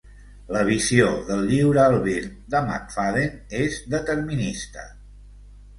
[0.53, 2.17] La visió del lliure albir
[2.55, 4.93] de McFadden és determinista.